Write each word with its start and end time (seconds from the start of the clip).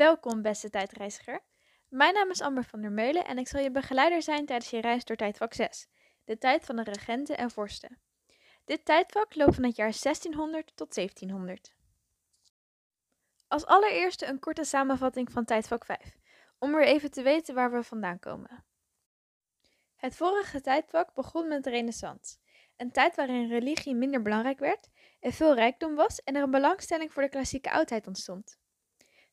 Welkom, 0.00 0.42
beste 0.42 0.70
tijdreiziger. 0.70 1.40
Mijn 1.88 2.14
naam 2.14 2.30
is 2.30 2.40
Amber 2.40 2.64
van 2.64 2.80
der 2.80 2.92
Meulen 2.92 3.24
en 3.24 3.38
ik 3.38 3.48
zal 3.48 3.60
je 3.60 3.70
begeleider 3.70 4.22
zijn 4.22 4.46
tijdens 4.46 4.70
je 4.70 4.80
reis 4.80 5.04
door 5.04 5.16
tijdvak 5.16 5.54
6, 5.54 5.88
de 6.24 6.38
tijd 6.38 6.64
van 6.64 6.76
de 6.76 6.82
regenten 6.82 7.38
en 7.38 7.50
vorsten. 7.50 7.98
Dit 8.64 8.84
tijdvak 8.84 9.34
loopt 9.34 9.54
van 9.54 9.64
het 9.64 9.76
jaar 9.76 9.92
1600 10.02 10.72
tot 10.76 10.94
1700. 10.94 11.74
Als 13.48 13.66
allereerste 13.66 14.26
een 14.26 14.38
korte 14.38 14.64
samenvatting 14.64 15.32
van 15.32 15.44
tijdvak 15.44 15.84
5, 15.84 16.16
om 16.58 16.72
weer 16.72 16.86
even 16.86 17.10
te 17.10 17.22
weten 17.22 17.54
waar 17.54 17.72
we 17.72 17.82
vandaan 17.82 18.18
komen. 18.18 18.64
Het 19.96 20.16
vorige 20.16 20.60
tijdvak 20.60 21.14
begon 21.14 21.48
met 21.48 21.64
de 21.64 21.70
Renaissance, 21.70 22.36
een 22.76 22.92
tijd 22.92 23.16
waarin 23.16 23.48
religie 23.48 23.94
minder 23.94 24.22
belangrijk 24.22 24.58
werd, 24.58 24.88
er 25.20 25.32
veel 25.32 25.54
rijkdom 25.54 25.94
was 25.94 26.22
en 26.22 26.36
er 26.36 26.42
een 26.42 26.50
belangstelling 26.50 27.12
voor 27.12 27.22
de 27.22 27.28
klassieke 27.28 27.70
oudheid 27.70 28.06
ontstond. 28.06 28.59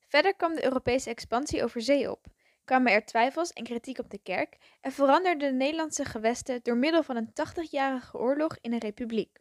Verder 0.08 0.36
kwam 0.36 0.56
de 0.56 0.64
Europese 0.64 1.10
expansie 1.10 1.64
over 1.64 1.82
zee 1.82 2.12
op, 2.12 2.26
kwamen 2.66 2.92
er 2.92 3.06
twijfels 3.06 3.54
en 3.54 3.64
kritiek 3.64 4.00
op 4.00 4.10
de 4.10 4.18
kerk 4.18 4.58
en 4.82 4.92
veranderden 4.92 5.50
de 5.50 5.56
Nederlandse 5.56 6.06
gewesten 6.06 6.60
door 6.64 6.78
middel 6.78 7.04
van 7.04 7.16
een 7.16 7.30
80-jarige 7.30 8.18
oorlog 8.18 8.58
in 8.62 8.74
een 8.74 8.80
republiek. 8.80 9.38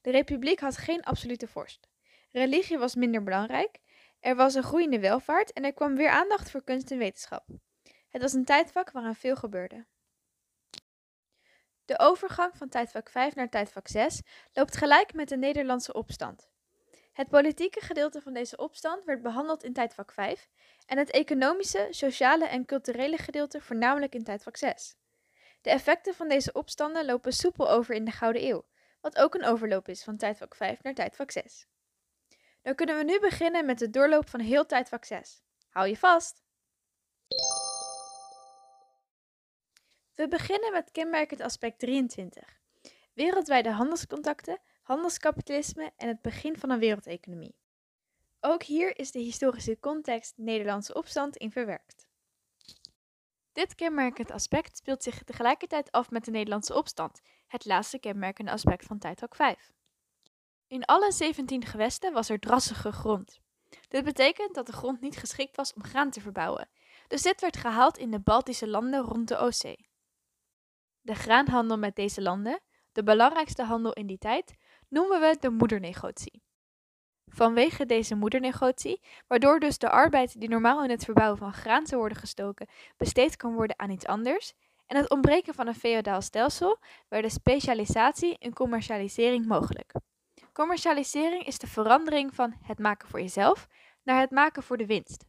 De 0.00 0.10
republiek 0.10 0.60
had 0.60 0.76
geen 0.76 1.02
absolute 1.02 1.48
vorst. 1.48 1.88
Religie 2.30 2.78
was 2.78 2.94
minder 2.94 3.22
belangrijk, 3.22 3.78
er 4.20 4.36
was 4.36 4.54
een 4.54 4.62
groeiende 4.62 5.00
welvaart 5.00 5.52
en 5.52 5.64
er 5.64 5.74
kwam 5.74 5.96
weer 5.96 6.10
aandacht 6.10 6.50
voor 6.50 6.64
kunst 6.64 6.90
en 6.90 6.98
wetenschap. 6.98 7.46
Het 8.08 8.22
was 8.22 8.32
een 8.32 8.44
tijdvak 8.44 8.90
waaraan 8.90 9.14
veel 9.14 9.36
gebeurde. 9.36 9.86
De 11.84 11.98
overgang 11.98 12.56
van 12.56 12.68
tijdvak 12.68 13.08
5 13.08 13.34
naar 13.34 13.48
tijdvak 13.48 13.88
6 13.88 14.22
loopt 14.52 14.76
gelijk 14.76 15.14
met 15.14 15.28
de 15.28 15.36
Nederlandse 15.36 15.92
opstand. 15.92 16.51
Het 17.12 17.28
politieke 17.28 17.80
gedeelte 17.80 18.20
van 18.20 18.32
deze 18.32 18.56
opstand 18.56 19.04
werd 19.04 19.22
behandeld 19.22 19.64
in 19.64 19.72
tijdvak 19.72 20.12
5 20.12 20.48
en 20.86 20.98
het 20.98 21.10
economische, 21.10 21.86
sociale 21.90 22.46
en 22.46 22.64
culturele 22.64 23.16
gedeelte 23.16 23.60
voornamelijk 23.60 24.14
in 24.14 24.24
tijdvak 24.24 24.56
6. 24.56 24.96
De 25.60 25.70
effecten 25.70 26.14
van 26.14 26.28
deze 26.28 26.52
opstanden 26.52 27.04
lopen 27.04 27.32
soepel 27.32 27.70
over 27.70 27.94
in 27.94 28.04
de 28.04 28.10
Gouden 28.10 28.44
Eeuw, 28.44 28.64
wat 29.00 29.18
ook 29.18 29.34
een 29.34 29.44
overloop 29.44 29.88
is 29.88 30.04
van 30.04 30.16
tijdvak 30.16 30.54
5 30.54 30.82
naar 30.82 30.94
tijdvak 30.94 31.30
6. 31.30 31.66
Dan 32.62 32.74
kunnen 32.74 32.96
we 32.96 33.04
nu 33.04 33.20
beginnen 33.20 33.66
met 33.66 33.78
de 33.78 33.90
doorloop 33.90 34.28
van 34.28 34.40
heel 34.40 34.66
tijdvak 34.66 35.04
6. 35.04 35.42
Hou 35.68 35.88
je 35.88 35.96
vast! 35.96 36.42
We 40.14 40.28
beginnen 40.28 40.72
met 40.72 40.90
kenmerkend 40.90 41.40
aspect 41.40 41.78
23. 41.78 42.60
Wereldwijde 43.12 43.70
handelscontacten, 43.70 44.60
handelskapitalisme 44.82 45.92
en 45.96 46.08
het 46.08 46.22
begin 46.22 46.58
van 46.58 46.70
een 46.70 46.78
wereldeconomie. 46.78 47.56
Ook 48.40 48.62
hier 48.62 48.98
is 48.98 49.10
de 49.10 49.18
historische 49.18 49.78
context 49.80 50.36
Nederlandse 50.36 50.94
opstand 50.94 51.36
in 51.36 51.50
verwerkt. 51.50 52.06
Dit 53.52 53.74
kenmerkend 53.74 54.30
aspect 54.30 54.76
speelt 54.76 55.02
zich 55.02 55.22
tegelijkertijd 55.22 55.90
af 55.90 56.10
met 56.10 56.24
de 56.24 56.30
Nederlandse 56.30 56.74
opstand, 56.74 57.20
het 57.46 57.64
laatste 57.64 57.98
kenmerkende 57.98 58.50
aspect 58.50 58.84
van 58.84 58.98
tijdvak 58.98 59.34
5. 59.34 59.72
In 60.66 60.84
alle 60.84 61.12
17 61.12 61.64
gewesten 61.64 62.12
was 62.12 62.28
er 62.28 62.38
drassige 62.38 62.92
grond. 62.92 63.40
Dit 63.88 64.04
betekent 64.04 64.54
dat 64.54 64.66
de 64.66 64.72
grond 64.72 65.00
niet 65.00 65.16
geschikt 65.16 65.56
was 65.56 65.72
om 65.72 65.84
graan 65.84 66.10
te 66.10 66.20
verbouwen, 66.20 66.68
dus 67.08 67.22
dit 67.22 67.40
werd 67.40 67.56
gehaald 67.56 67.98
in 67.98 68.10
de 68.10 68.20
Baltische 68.20 68.68
landen 68.68 69.00
rond 69.00 69.28
de 69.28 69.36
Oostzee. 69.36 69.88
De 71.00 71.14
graanhandel 71.14 71.78
met 71.78 71.96
deze 71.96 72.22
landen, 72.22 72.60
de 72.92 73.02
belangrijkste 73.02 73.62
handel 73.62 73.92
in 73.92 74.06
die 74.06 74.18
tijd, 74.18 74.54
noemen 74.92 75.20
we 75.20 75.36
de 75.40 75.50
moedernegotie. 75.50 76.42
Vanwege 77.26 77.86
deze 77.86 78.14
moedernegotie, 78.14 79.00
waardoor 79.26 79.60
dus 79.60 79.78
de 79.78 79.90
arbeid 79.90 80.40
die 80.40 80.48
normaal 80.48 80.84
in 80.84 80.90
het 80.90 81.04
verbouwen 81.04 81.38
van 81.38 81.52
graan 81.52 81.86
zou 81.86 82.00
worden 82.00 82.18
gestoken, 82.18 82.68
besteed 82.96 83.36
kan 83.36 83.54
worden 83.54 83.78
aan 83.78 83.90
iets 83.90 84.06
anders, 84.06 84.52
en 84.86 84.96
het 84.96 85.10
ontbreken 85.10 85.54
van 85.54 85.66
een 85.66 85.74
feodaal 85.74 86.22
stelsel, 86.22 86.78
werden 87.08 87.30
specialisatie 87.30 88.38
en 88.38 88.52
commercialisering 88.52 89.46
mogelijk. 89.46 89.92
Commercialisering 90.52 91.46
is 91.46 91.58
de 91.58 91.66
verandering 91.66 92.34
van 92.34 92.54
het 92.62 92.78
maken 92.78 93.08
voor 93.08 93.20
jezelf 93.20 93.68
naar 94.02 94.20
het 94.20 94.30
maken 94.30 94.62
voor 94.62 94.76
de 94.76 94.86
winst. 94.86 95.24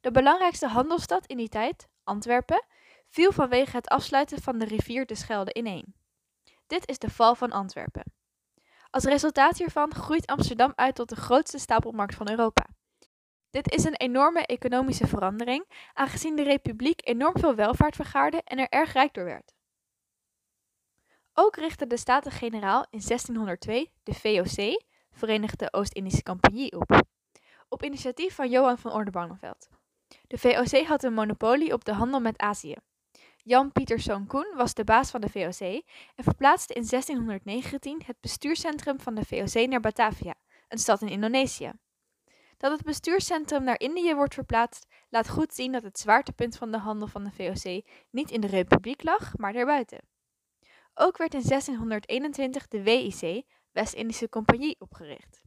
De 0.00 0.10
belangrijkste 0.10 0.66
handelsstad 0.66 1.26
in 1.26 1.36
die 1.36 1.48
tijd, 1.48 1.88
Antwerpen, 2.04 2.64
viel 3.08 3.32
vanwege 3.32 3.76
het 3.76 3.88
afsluiten 3.88 4.42
van 4.42 4.58
de 4.58 4.64
rivier 4.64 5.06
de 5.06 5.14
Schelde 5.14 5.54
ineen. 5.54 5.94
Dit 6.66 6.88
is 6.88 6.98
de 6.98 7.10
val 7.10 7.34
van 7.34 7.52
Antwerpen. 7.52 8.23
Als 8.94 9.04
resultaat 9.04 9.58
hiervan 9.58 9.94
groeit 9.94 10.26
Amsterdam 10.26 10.72
uit 10.74 10.94
tot 10.94 11.08
de 11.08 11.16
grootste 11.16 11.58
stapelmarkt 11.58 12.14
van 12.14 12.30
Europa. 12.30 12.66
Dit 13.50 13.72
is 13.72 13.84
een 13.84 13.96
enorme 13.96 14.46
economische 14.46 15.06
verandering, 15.06 15.88
aangezien 15.92 16.36
de 16.36 16.42
republiek 16.42 17.08
enorm 17.08 17.38
veel 17.38 17.54
welvaart 17.54 17.96
vergaarde 17.96 18.42
en 18.44 18.58
er 18.58 18.68
erg 18.68 18.92
rijk 18.92 19.14
door 19.14 19.24
werd. 19.24 19.54
Ook 21.32 21.56
richtte 21.56 21.86
de 21.86 21.96
Staten-Generaal 21.96 22.86
in 22.90 23.02
1602 23.06 23.92
de 24.02 24.14
VOC, 24.14 24.82
Verenigde 25.10 25.72
Oost-Indische 25.72 26.22
Compagnie, 26.22 26.72
op, 26.72 27.02
op 27.68 27.82
initiatief 27.84 28.34
van 28.34 28.50
Johan 28.50 28.78
van 28.78 28.92
Oldenbarneveld. 28.92 29.68
De 30.26 30.38
VOC 30.38 30.86
had 30.86 31.02
een 31.02 31.14
monopolie 31.14 31.72
op 31.72 31.84
de 31.84 31.92
handel 31.92 32.20
met 32.20 32.38
Azië. 32.38 32.76
Jan 33.46 33.72
Pieterszoon 33.72 34.26
Koen 34.26 34.54
was 34.54 34.74
de 34.74 34.84
baas 34.84 35.10
van 35.10 35.20
de 35.20 35.28
VOC 35.28 35.82
en 36.14 36.24
verplaatste 36.24 36.74
in 36.74 36.86
1619 36.88 38.02
het 38.06 38.20
bestuurscentrum 38.20 39.00
van 39.00 39.14
de 39.14 39.24
VOC 39.24 39.68
naar 39.68 39.80
Batavia, 39.80 40.34
een 40.68 40.78
stad 40.78 41.02
in 41.02 41.08
Indonesië. 41.08 41.72
Dat 42.56 42.72
het 42.72 42.82
bestuurscentrum 42.82 43.64
naar 43.64 43.80
Indië 43.80 44.14
wordt 44.14 44.34
verplaatst, 44.34 44.86
laat 45.08 45.28
goed 45.28 45.54
zien 45.54 45.72
dat 45.72 45.82
het 45.82 45.98
zwaartepunt 45.98 46.56
van 46.56 46.70
de 46.70 46.78
handel 46.78 47.08
van 47.08 47.24
de 47.24 47.30
VOC 47.30 47.84
niet 48.10 48.30
in 48.30 48.40
de 48.40 48.46
Republiek 48.46 49.02
lag, 49.02 49.36
maar 49.36 49.52
daarbuiten. 49.52 50.08
Ook 50.94 51.16
werd 51.16 51.34
in 51.34 51.42
1621 51.48 52.68
de 52.68 52.82
WIC, 52.82 53.44
West-Indische 53.72 54.28
Compagnie, 54.28 54.76
opgericht. 54.78 55.40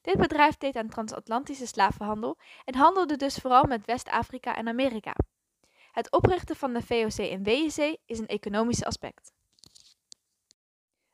Dit 0.00 0.16
bedrijf 0.16 0.56
deed 0.56 0.76
aan 0.76 0.88
transatlantische 0.88 1.66
slavenhandel 1.66 2.38
en 2.64 2.74
handelde 2.74 3.16
dus 3.16 3.36
vooral 3.36 3.64
met 3.64 3.86
West-Afrika 3.86 4.56
en 4.56 4.68
Amerika. 4.68 5.14
Het 5.92 6.10
oprichten 6.10 6.56
van 6.56 6.72
de 6.72 6.82
VOC 6.82 7.26
en 7.26 7.42
WIC 7.42 7.96
is 8.04 8.18
een 8.18 8.26
economisch 8.26 8.84
aspect. 8.84 9.32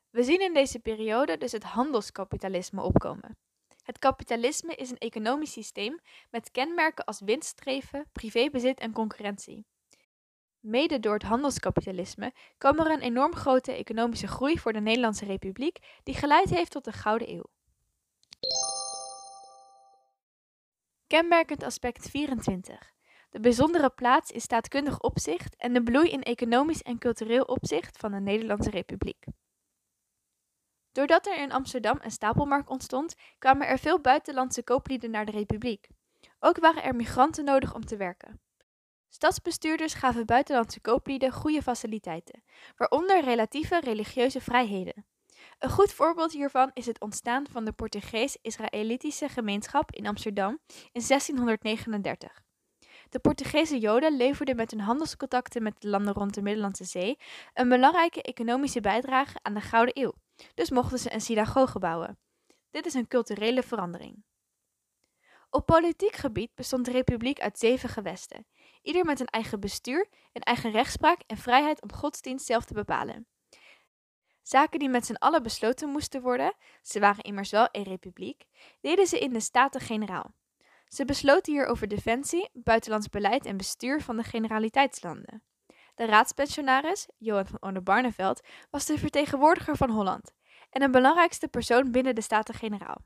We 0.09 0.23
zien 0.23 0.41
in 0.41 0.53
deze 0.53 0.79
periode 0.79 1.37
dus 1.37 1.51
het 1.51 1.63
handelskapitalisme 1.63 2.81
opkomen. 2.81 3.37
Het 3.83 3.99
kapitalisme 3.99 4.75
is 4.75 4.89
een 4.89 4.97
economisch 4.97 5.51
systeem 5.51 5.99
met 6.29 6.51
kenmerken 6.51 7.05
als 7.05 7.19
winststreven, 7.19 8.09
privébezit 8.11 8.79
en 8.79 8.91
concurrentie. 8.91 9.65
Mede 10.59 10.99
door 10.99 11.13
het 11.13 11.23
handelskapitalisme 11.23 12.33
kwam 12.57 12.79
er 12.79 12.91
een 12.91 13.01
enorm 13.01 13.35
grote 13.35 13.71
economische 13.71 14.27
groei 14.27 14.59
voor 14.59 14.73
de 14.73 14.81
Nederlandse 14.81 15.25
Republiek, 15.25 15.77
die 16.03 16.15
geleid 16.15 16.49
heeft 16.49 16.71
tot 16.71 16.85
de 16.85 16.91
Gouden 16.91 17.29
Eeuw. 17.29 17.45
Kenmerkend 21.07 21.63
aspect 21.63 22.09
24. 22.09 22.97
De 23.29 23.39
bijzondere 23.39 23.89
plaats 23.89 24.31
in 24.31 24.41
staatkundig 24.41 24.99
opzicht 24.99 25.55
en 25.55 25.73
de 25.73 25.83
bloei 25.83 26.09
in 26.09 26.23
economisch 26.23 26.81
en 26.81 26.97
cultureel 26.97 27.43
opzicht 27.43 27.97
van 27.97 28.11
de 28.11 28.19
Nederlandse 28.19 28.69
Republiek. 28.69 29.25
Doordat 30.91 31.27
er 31.27 31.37
in 31.37 31.51
Amsterdam 31.51 31.97
een 32.01 32.11
stapelmarkt 32.11 32.69
ontstond, 32.69 33.15
kwamen 33.37 33.67
er 33.67 33.79
veel 33.79 34.01
buitenlandse 34.01 34.63
kooplieden 34.63 35.11
naar 35.11 35.25
de 35.25 35.31
Republiek. 35.31 35.87
Ook 36.39 36.59
waren 36.59 36.83
er 36.83 36.95
migranten 36.95 37.43
nodig 37.43 37.73
om 37.73 37.85
te 37.85 37.97
werken. 37.97 38.41
Stadsbestuurders 39.09 39.93
gaven 39.93 40.25
buitenlandse 40.25 40.81
kooplieden 40.81 41.31
goede 41.31 41.61
faciliteiten, 41.61 42.43
waaronder 42.75 43.23
relatieve 43.23 43.79
religieuze 43.79 44.41
vrijheden. 44.41 45.05
Een 45.59 45.69
goed 45.69 45.93
voorbeeld 45.93 46.31
hiervan 46.31 46.71
is 46.73 46.85
het 46.85 46.99
ontstaan 46.99 47.47
van 47.51 47.65
de 47.65 47.71
Portugees-Israëlitische 47.71 49.29
gemeenschap 49.29 49.91
in 49.91 50.07
Amsterdam 50.07 50.59
in 50.91 51.03
1639. 51.07 52.47
De 53.09 53.19
Portugese 53.19 53.79
Joden 53.79 54.17
leverden 54.17 54.55
met 54.55 54.71
hun 54.71 54.79
handelscontacten 54.79 55.63
met 55.63 55.81
de 55.81 55.87
landen 55.87 56.13
rond 56.13 56.33
de 56.33 56.41
Middellandse 56.41 56.83
Zee 56.83 57.17
een 57.53 57.69
belangrijke 57.69 58.21
economische 58.21 58.81
bijdrage 58.81 59.39
aan 59.41 59.53
de 59.53 59.61
Gouden 59.61 60.03
Eeuw, 60.03 60.13
dus 60.53 60.69
mochten 60.69 60.99
ze 60.99 61.13
een 61.13 61.21
synagoge 61.21 61.79
bouwen. 61.79 62.17
Dit 62.71 62.85
is 62.85 62.93
een 62.93 63.07
culturele 63.07 63.63
verandering. 63.63 64.23
Op 65.49 65.65
politiek 65.65 66.15
gebied 66.15 66.55
bestond 66.55 66.85
de 66.85 66.91
republiek 66.91 67.39
uit 67.39 67.59
zeven 67.59 67.89
gewesten, 67.89 68.45
ieder 68.81 69.05
met 69.05 69.19
een 69.19 69.27
eigen 69.27 69.59
bestuur, 69.59 70.07
een 70.33 70.41
eigen 70.41 70.71
rechtspraak 70.71 71.21
en 71.27 71.37
vrijheid 71.37 71.81
om 71.81 71.93
godsdienst 71.93 72.45
zelf 72.45 72.65
te 72.65 72.73
bepalen. 72.73 73.27
Zaken 74.41 74.79
die 74.79 74.89
met 74.89 75.05
z'n 75.05 75.13
allen 75.13 75.43
besloten 75.43 75.89
moesten 75.89 76.21
worden, 76.21 76.53
ze 76.81 76.99
waren 76.99 77.23
immers 77.23 77.51
wel 77.51 77.67
een 77.71 77.83
republiek, 77.83 78.45
deden 78.81 79.07
ze 79.07 79.19
in 79.19 79.33
de 79.33 79.39
Staten-Generaal. 79.39 80.33
Ze 80.89 81.05
besloten 81.05 81.53
hier 81.53 81.65
over 81.65 81.87
defensie, 81.87 82.49
buitenlands 82.53 83.09
beleid 83.09 83.45
en 83.45 83.57
bestuur 83.57 84.01
van 84.01 84.17
de 84.17 84.23
generaliteitslanden. 84.23 85.43
De 85.95 86.05
raadspensionaris, 86.05 87.07
Johan 87.17 87.47
van 87.47 87.61
Oldenbarneveld, 87.61 88.41
was 88.69 88.85
de 88.85 88.97
vertegenwoordiger 88.97 89.75
van 89.75 89.89
Holland 89.89 90.31
en 90.69 90.81
een 90.81 90.91
belangrijkste 90.91 91.47
persoon 91.47 91.91
binnen 91.91 92.15
de 92.15 92.21
Staten-Generaal. 92.21 93.01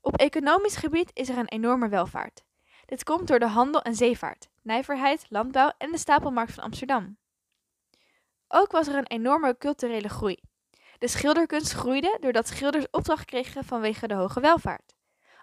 Op 0.00 0.16
economisch 0.16 0.76
gebied 0.76 1.10
is 1.12 1.28
er 1.28 1.38
een 1.38 1.48
enorme 1.48 1.88
welvaart. 1.88 2.44
Dit 2.84 3.04
komt 3.04 3.28
door 3.28 3.38
de 3.38 3.46
handel 3.46 3.82
en 3.82 3.94
zeevaart, 3.94 4.48
nijverheid, 4.62 5.26
landbouw 5.28 5.72
en 5.78 5.92
de 5.92 5.98
stapelmarkt 5.98 6.54
van 6.54 6.64
Amsterdam. 6.64 7.18
Ook 8.48 8.70
was 8.72 8.86
er 8.86 8.94
een 8.94 9.06
enorme 9.06 9.58
culturele 9.58 10.08
groei. 10.08 10.36
De 10.98 11.08
schilderkunst 11.08 11.72
groeide 11.72 12.16
doordat 12.20 12.48
schilders 12.48 12.86
opdracht 12.90 13.24
kregen 13.24 13.64
vanwege 13.64 14.06
de 14.06 14.14
hoge 14.14 14.40
welvaart. 14.40 14.96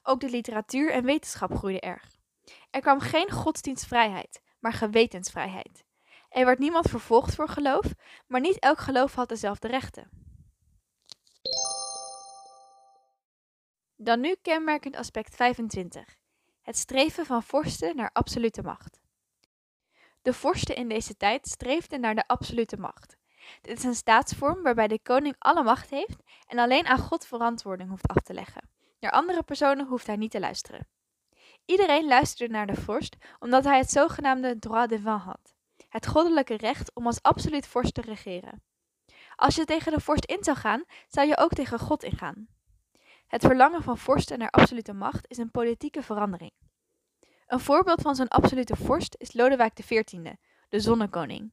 Ook 0.08 0.20
de 0.20 0.30
literatuur 0.30 0.92
en 0.92 1.06
wetenschap 1.06 1.56
groeiden 1.56 1.82
erg. 1.82 2.18
Er 2.70 2.82
kwam 2.82 3.00
geen 3.00 3.32
godsdienstvrijheid, 3.32 4.42
maar 4.60 4.74
gewetensvrijheid. 4.74 5.84
Er 6.30 6.46
werd 6.46 6.60
niemand 6.60 6.90
vervolgd 6.90 7.36
voor 7.36 7.50
geloof, 7.50 7.86
maar 8.28 8.42
niet 8.42 8.60
elk 8.60 8.80
geloof 8.80 9.16
had 9.16 9.30
dezelfde 9.30 9.68
rechten. 9.68 10.10
Dan 13.96 14.20
nu 14.20 14.36
kenmerkend 14.42 14.96
aspect 14.96 15.36
25. 15.36 16.16
Het 16.62 16.78
streven 16.78 17.26
van 17.26 17.44
vorsten 17.44 17.96
naar 17.96 18.10
absolute 18.14 18.62
macht. 18.62 19.00
De 20.22 20.34
vorsten 20.34 20.76
in 20.76 20.88
deze 20.88 21.18
tijd 21.18 21.48
streefden 21.48 22.02
naar 22.02 22.16
de 22.16 22.28
absolute 22.28 22.78
macht. 22.78 23.18
Dit 23.62 23.78
is 23.78 23.84
een 23.84 23.96
staatsvorm 23.96 24.64
waarbij 24.64 24.88
de 24.88 25.00
koning 25.02 25.36
alle 25.40 25.64
macht 25.64 25.90
heeft 25.90 26.24
en 26.48 26.60
alleen 26.60 26.86
aan 26.86 27.00
God 27.00 27.26
verantwoording 27.26 27.90
hoeft 27.90 28.08
af 28.08 28.22
te 28.22 28.34
leggen. 28.34 28.75
Naar 29.00 29.12
andere 29.12 29.44
personen 29.44 29.88
hoeft 29.88 30.08
hij 30.08 30.16
niet 30.16 30.32
te 30.32 30.40
luisteren. 30.40 30.88
Iedereen 31.66 32.08
luisterde 32.08 32.54
naar 32.54 32.68
de 32.68 32.76
vorst 32.76 33.16
omdat 33.40 33.64
hij 33.64 33.78
het 33.78 33.90
zogenaamde 33.90 34.60
droit 34.60 34.90
devant 34.90 35.22
had, 35.22 35.56
het 35.90 36.08
goddelijke 36.08 36.58
recht 36.58 36.94
om 36.94 37.06
als 37.06 37.22
absoluut 37.22 37.68
vorst 37.68 37.94
te 37.94 38.02
regeren. 38.02 38.64
Als 39.36 39.56
je 39.56 39.66
tegen 39.66 39.92
de 39.92 40.00
vorst 40.00 40.26
in 40.26 40.44
zou 40.44 40.58
gaan, 40.58 40.84
zou 41.08 41.28
je 41.28 41.38
ook 41.38 41.54
tegen 41.54 41.80
God 41.80 42.04
ingaan. 42.04 42.48
Het 43.28 43.42
verlangen 43.42 43.84
van 43.84 43.98
vorsten 43.98 44.40
naar 44.40 44.50
absolute 44.50 44.94
macht 44.94 45.30
is 45.30 45.38
een 45.38 45.52
politieke 45.52 46.04
verandering. 46.04 46.52
Een 47.48 47.60
voorbeeld 47.60 48.02
van 48.02 48.16
zo'n 48.16 48.28
absolute 48.28 48.76
vorst 48.76 49.16
is 49.18 49.34
Lodewijk 49.34 49.74
XIV, 49.74 50.34
de 50.70 50.80
zonnekoning. 50.80 51.52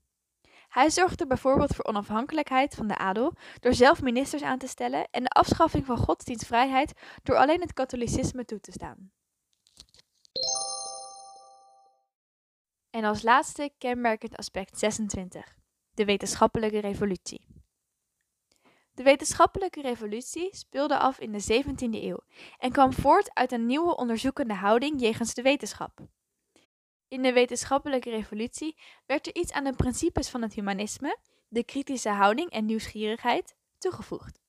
Hij 0.73 0.91
zorgde 0.91 1.27
bijvoorbeeld 1.27 1.75
voor 1.75 1.85
onafhankelijkheid 1.85 2.75
van 2.75 2.87
de 2.87 2.97
adel 2.97 3.35
door 3.61 3.75
zelf 3.75 4.03
ministers 4.03 4.43
aan 4.43 4.59
te 4.59 4.67
stellen 4.67 5.09
en 5.11 5.23
de 5.23 5.29
afschaffing 5.29 5.87
van 5.87 5.97
godsdienstvrijheid 5.97 6.93
door 7.23 7.37
alleen 7.37 7.61
het 7.61 7.73
katholicisme 7.73 8.45
toe 8.45 8.61
te 8.61 8.73
staan. 8.73 9.13
En 12.91 13.05
als 13.05 13.23
laatste 13.23 13.73
kenmerkend 13.79 14.37
aspect 14.37 14.79
26, 14.79 15.57
de 15.95 16.05
wetenschappelijke 16.05 16.81
revolutie. 16.81 17.47
De 18.95 19.03
wetenschappelijke 19.03 19.81
revolutie 19.81 20.57
speelde 20.57 20.99
af 20.99 21.19
in 21.19 21.33
de 21.33 21.65
17e 21.65 22.03
eeuw 22.03 22.21
en 22.59 22.73
kwam 22.73 22.93
voort 22.93 23.35
uit 23.35 23.53
een 23.53 23.67
nieuwe 23.67 23.97
onderzoekende 23.97 24.55
houding 24.55 25.01
jegens 25.01 25.35
de 25.35 25.43
wetenschap. 25.43 26.01
In 27.13 27.23
de 27.23 27.33
wetenschappelijke 27.33 28.11
revolutie 28.11 28.77
werd 29.07 29.27
er 29.27 29.35
iets 29.35 29.53
aan 29.53 29.65
de 29.65 29.73
principes 29.73 30.29
van 30.29 30.43
het 30.43 30.55
humanisme, 30.55 31.19
de 31.49 31.65
kritische 31.65 32.09
houding 32.09 32.51
en 32.51 32.65
nieuwsgierigheid, 32.65 33.55
toegevoegd. 33.79 34.41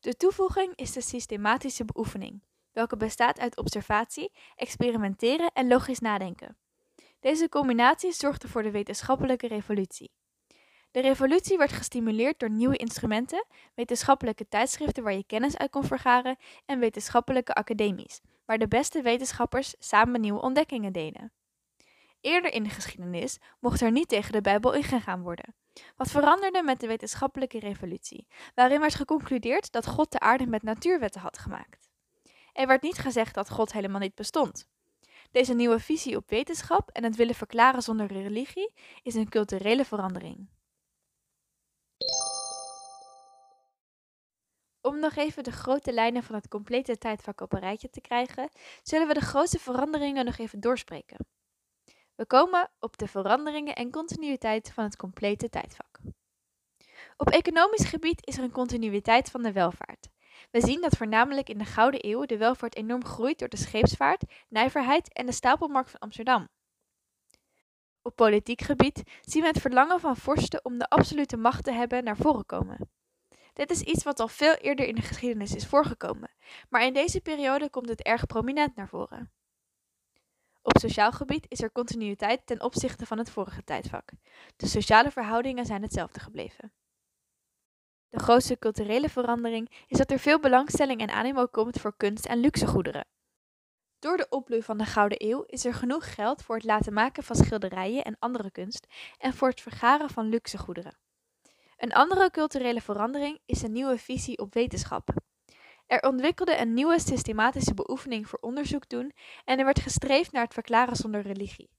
De 0.00 0.16
toevoeging 0.16 0.72
is 0.76 0.92
de 0.92 1.00
systematische 1.00 1.84
beoefening, 1.84 2.42
welke 2.72 2.96
bestaat 2.96 3.38
uit 3.38 3.56
observatie, 3.56 4.32
experimenteren 4.56 5.50
en 5.52 5.68
logisch 5.68 5.98
nadenken. 5.98 6.56
Deze 7.20 7.48
combinatie 7.48 8.12
zorgde 8.12 8.48
voor 8.48 8.62
de 8.62 8.70
wetenschappelijke 8.70 9.46
revolutie. 9.46 10.12
De 10.90 11.00
revolutie 11.00 11.58
werd 11.58 11.72
gestimuleerd 11.72 12.38
door 12.38 12.50
nieuwe 12.50 12.76
instrumenten, 12.76 13.46
wetenschappelijke 13.74 14.48
tijdschriften 14.48 15.02
waar 15.02 15.14
je 15.14 15.26
kennis 15.26 15.56
uit 15.56 15.70
kon 15.70 15.84
vergaren 15.84 16.36
en 16.66 16.78
wetenschappelijke 16.78 17.54
academies, 17.54 18.20
waar 18.44 18.58
de 18.58 18.68
beste 18.68 19.02
wetenschappers 19.02 19.74
samen 19.78 20.20
nieuwe 20.20 20.40
ontdekkingen 20.40 20.92
deden. 20.92 21.32
Eerder 22.24 22.52
in 22.52 22.62
de 22.62 22.70
geschiedenis 22.70 23.38
mocht 23.60 23.80
er 23.80 23.90
niet 23.90 24.08
tegen 24.08 24.32
de 24.32 24.40
Bijbel 24.40 24.72
ingegaan 24.72 25.22
worden. 25.22 25.54
Wat 25.96 26.10
veranderde 26.10 26.62
met 26.62 26.80
de 26.80 26.86
wetenschappelijke 26.86 27.58
revolutie, 27.58 28.26
waarin 28.54 28.80
werd 28.80 28.94
geconcludeerd 28.94 29.72
dat 29.72 29.86
God 29.86 30.12
de 30.12 30.20
aarde 30.20 30.46
met 30.46 30.62
natuurwetten 30.62 31.20
had 31.20 31.38
gemaakt. 31.38 31.90
Er 32.52 32.66
werd 32.66 32.82
niet 32.82 32.98
gezegd 32.98 33.34
dat 33.34 33.50
God 33.50 33.72
helemaal 33.72 34.00
niet 34.00 34.14
bestond. 34.14 34.68
Deze 35.30 35.54
nieuwe 35.54 35.80
visie 35.80 36.16
op 36.16 36.30
wetenschap 36.30 36.90
en 36.90 37.04
het 37.04 37.16
willen 37.16 37.34
verklaren 37.34 37.82
zonder 37.82 38.06
religie 38.06 38.72
is 39.02 39.14
een 39.14 39.28
culturele 39.28 39.84
verandering. 39.84 40.48
Om 44.80 44.98
nog 44.98 45.16
even 45.16 45.44
de 45.44 45.52
grote 45.52 45.92
lijnen 45.92 46.22
van 46.22 46.34
het 46.34 46.48
complete 46.48 46.98
tijdvak 46.98 47.40
op 47.40 47.52
een 47.52 47.60
rijtje 47.60 47.90
te 47.90 48.00
krijgen, 48.00 48.48
zullen 48.82 49.08
we 49.08 49.14
de 49.14 49.20
grootste 49.20 49.58
veranderingen 49.58 50.24
nog 50.24 50.38
even 50.38 50.60
doorspreken. 50.60 51.33
We 52.14 52.26
komen 52.26 52.70
op 52.78 52.98
de 52.98 53.06
veranderingen 53.06 53.74
en 53.74 53.90
continuïteit 53.90 54.72
van 54.72 54.84
het 54.84 54.96
complete 54.96 55.48
tijdvak. 55.48 55.98
Op 57.16 57.30
economisch 57.30 57.84
gebied 57.84 58.26
is 58.26 58.36
er 58.36 58.44
een 58.44 58.50
continuïteit 58.50 59.30
van 59.30 59.42
de 59.42 59.52
welvaart. 59.52 60.08
We 60.50 60.60
zien 60.60 60.80
dat 60.80 60.96
voornamelijk 60.96 61.48
in 61.48 61.58
de 61.58 61.64
Gouden 61.64 62.06
Eeuw 62.06 62.24
de 62.24 62.36
welvaart 62.36 62.76
enorm 62.76 63.04
groeit 63.04 63.38
door 63.38 63.48
de 63.48 63.56
scheepsvaart, 63.56 64.24
nijverheid 64.48 65.12
en 65.12 65.26
de 65.26 65.32
stapelmarkt 65.32 65.90
van 65.90 66.00
Amsterdam. 66.00 66.48
Op 68.02 68.16
politiek 68.16 68.60
gebied 68.60 69.02
zien 69.20 69.42
we 69.42 69.48
het 69.48 69.60
verlangen 69.60 70.00
van 70.00 70.16
vorsten 70.16 70.64
om 70.64 70.78
de 70.78 70.88
absolute 70.88 71.36
macht 71.36 71.64
te 71.64 71.72
hebben 71.72 72.04
naar 72.04 72.16
voren 72.16 72.46
komen. 72.46 72.90
Dit 73.52 73.70
is 73.70 73.80
iets 73.80 74.04
wat 74.04 74.20
al 74.20 74.28
veel 74.28 74.54
eerder 74.54 74.86
in 74.86 74.94
de 74.94 75.02
geschiedenis 75.02 75.54
is 75.54 75.66
voorgekomen, 75.66 76.30
maar 76.68 76.84
in 76.84 76.92
deze 76.92 77.20
periode 77.20 77.70
komt 77.70 77.88
het 77.88 78.02
erg 78.02 78.26
prominent 78.26 78.76
naar 78.76 78.88
voren. 78.88 79.32
Op 80.66 80.78
sociaal 80.78 81.12
gebied 81.12 81.46
is 81.48 81.62
er 81.62 81.72
continuïteit 81.72 82.46
ten 82.46 82.62
opzichte 82.62 83.06
van 83.06 83.18
het 83.18 83.30
vorige 83.30 83.64
tijdvak. 83.64 84.10
De 84.56 84.66
sociale 84.66 85.10
verhoudingen 85.10 85.66
zijn 85.66 85.82
hetzelfde 85.82 86.20
gebleven. 86.20 86.72
De 88.08 88.18
grootste 88.18 88.58
culturele 88.58 89.08
verandering 89.08 89.84
is 89.86 89.98
dat 89.98 90.10
er 90.10 90.18
veel 90.18 90.40
belangstelling 90.40 91.00
en 91.00 91.10
animo 91.10 91.46
komt 91.46 91.80
voor 91.80 91.96
kunst 91.96 92.26
en 92.26 92.38
luxegoederen. 92.38 93.06
Door 93.98 94.16
de 94.16 94.26
opbloei 94.28 94.62
van 94.62 94.78
de 94.78 94.84
Gouden 94.84 95.24
Eeuw 95.28 95.42
is 95.46 95.64
er 95.64 95.74
genoeg 95.74 96.14
geld 96.14 96.42
voor 96.42 96.56
het 96.56 96.64
laten 96.64 96.92
maken 96.92 97.22
van 97.22 97.36
schilderijen 97.36 98.04
en 98.04 98.16
andere 98.18 98.50
kunst 98.50 98.86
en 99.18 99.34
voor 99.34 99.48
het 99.48 99.60
vergaren 99.60 100.10
van 100.10 100.28
luxegoederen. 100.28 100.98
Een 101.76 101.92
andere 101.92 102.30
culturele 102.30 102.80
verandering 102.80 103.40
is 103.46 103.62
een 103.62 103.72
nieuwe 103.72 103.98
visie 103.98 104.38
op 104.38 104.54
wetenschap. 104.54 105.08
Er 105.86 106.02
ontwikkelde 106.02 106.58
een 106.58 106.74
nieuwe 106.74 107.00
systematische 107.00 107.74
beoefening 107.74 108.28
voor 108.28 108.38
onderzoek 108.38 108.88
doen 108.88 109.12
en 109.44 109.58
er 109.58 109.64
werd 109.64 109.80
gestreefd 109.80 110.32
naar 110.32 110.44
het 110.44 110.54
verklaren 110.54 110.96
zonder 110.96 111.20
religie. 111.20 111.70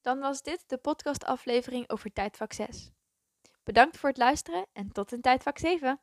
Dan 0.00 0.18
was 0.18 0.42
dit 0.42 0.64
de 0.66 0.78
podcastaflevering 0.78 1.90
over 1.90 2.12
tijdvak 2.12 2.52
6. 2.52 2.90
Bedankt 3.62 3.96
voor 3.96 4.08
het 4.08 4.18
luisteren 4.18 4.66
en 4.72 4.92
tot 4.92 5.12
in 5.12 5.20
tijdvak 5.20 5.58
7. 5.58 6.00